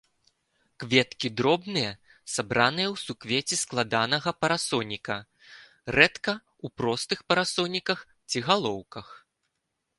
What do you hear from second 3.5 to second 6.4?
складанага парасоніка, рэдка